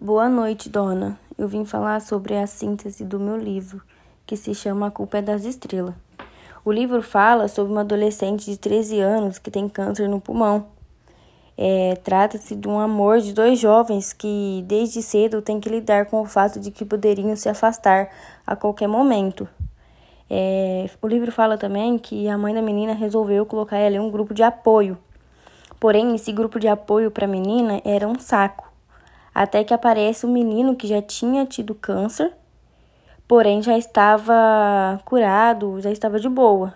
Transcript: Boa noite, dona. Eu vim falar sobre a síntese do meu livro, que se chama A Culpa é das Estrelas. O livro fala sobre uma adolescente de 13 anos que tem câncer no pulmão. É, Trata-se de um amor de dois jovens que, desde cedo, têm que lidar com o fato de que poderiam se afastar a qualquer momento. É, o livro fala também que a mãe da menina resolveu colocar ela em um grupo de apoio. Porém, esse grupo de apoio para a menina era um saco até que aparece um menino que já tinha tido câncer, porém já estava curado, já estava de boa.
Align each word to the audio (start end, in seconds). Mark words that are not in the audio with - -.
Boa 0.00 0.28
noite, 0.28 0.68
dona. 0.68 1.18
Eu 1.36 1.48
vim 1.48 1.64
falar 1.64 2.00
sobre 2.00 2.36
a 2.36 2.46
síntese 2.46 3.04
do 3.04 3.18
meu 3.18 3.36
livro, 3.36 3.82
que 4.24 4.36
se 4.36 4.54
chama 4.54 4.86
A 4.86 4.90
Culpa 4.92 5.18
é 5.18 5.22
das 5.22 5.44
Estrelas. 5.44 5.92
O 6.64 6.70
livro 6.70 7.02
fala 7.02 7.48
sobre 7.48 7.72
uma 7.72 7.80
adolescente 7.80 8.44
de 8.44 8.56
13 8.56 9.00
anos 9.00 9.38
que 9.40 9.50
tem 9.50 9.68
câncer 9.68 10.08
no 10.08 10.20
pulmão. 10.20 10.66
É, 11.56 11.96
Trata-se 11.96 12.54
de 12.54 12.68
um 12.68 12.78
amor 12.78 13.18
de 13.18 13.32
dois 13.32 13.58
jovens 13.58 14.12
que, 14.12 14.64
desde 14.68 15.02
cedo, 15.02 15.42
têm 15.42 15.58
que 15.58 15.68
lidar 15.68 16.06
com 16.06 16.20
o 16.20 16.26
fato 16.26 16.60
de 16.60 16.70
que 16.70 16.84
poderiam 16.84 17.34
se 17.34 17.48
afastar 17.48 18.08
a 18.46 18.54
qualquer 18.54 18.86
momento. 18.86 19.48
É, 20.30 20.88
o 21.02 21.08
livro 21.08 21.32
fala 21.32 21.58
também 21.58 21.98
que 21.98 22.28
a 22.28 22.38
mãe 22.38 22.54
da 22.54 22.62
menina 22.62 22.94
resolveu 22.94 23.44
colocar 23.44 23.78
ela 23.78 23.96
em 23.96 24.00
um 24.00 24.12
grupo 24.12 24.32
de 24.32 24.44
apoio. 24.44 24.96
Porém, 25.80 26.14
esse 26.14 26.30
grupo 26.30 26.60
de 26.60 26.68
apoio 26.68 27.10
para 27.10 27.24
a 27.24 27.28
menina 27.28 27.82
era 27.84 28.06
um 28.06 28.16
saco 28.16 28.67
até 29.38 29.62
que 29.62 29.72
aparece 29.72 30.26
um 30.26 30.32
menino 30.32 30.74
que 30.74 30.88
já 30.88 31.00
tinha 31.00 31.46
tido 31.46 31.72
câncer, 31.72 32.32
porém 33.28 33.62
já 33.62 33.78
estava 33.78 35.00
curado, 35.04 35.80
já 35.80 35.92
estava 35.92 36.18
de 36.18 36.28
boa. 36.28 36.74